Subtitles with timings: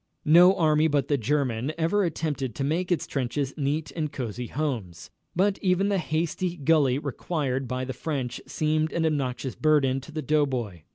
[0.25, 5.11] No army but the German ever attempted to make its trenches neat and cosey homes,
[5.35, 10.23] but even the hasty gully required by the French seemed an obnoxious burden to the
[10.23, 10.81] doughboy.